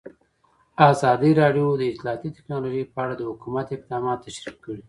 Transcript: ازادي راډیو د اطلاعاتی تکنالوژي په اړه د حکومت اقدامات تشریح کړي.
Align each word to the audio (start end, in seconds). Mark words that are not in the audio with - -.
ازادي 0.91 1.31
راډیو 1.41 1.67
د 1.77 1.81
اطلاعاتی 1.91 2.29
تکنالوژي 2.37 2.83
په 2.93 2.97
اړه 3.03 3.13
د 3.17 3.21
حکومت 3.31 3.67
اقدامات 3.71 4.17
تشریح 4.27 4.55
کړي. 4.63 4.79